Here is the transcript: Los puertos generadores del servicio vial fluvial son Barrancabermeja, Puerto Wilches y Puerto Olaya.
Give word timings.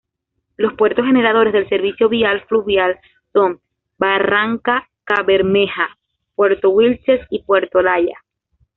Los 0.57 0.73
puertos 0.73 1.05
generadores 1.05 1.53
del 1.53 1.69
servicio 1.69 2.09
vial 2.09 2.41
fluvial 2.49 2.99
son 3.33 3.59
Barrancabermeja, 3.99 5.95
Puerto 6.33 6.71
Wilches 6.71 7.21
y 7.29 7.43
Puerto 7.43 7.77
Olaya. 7.77 8.15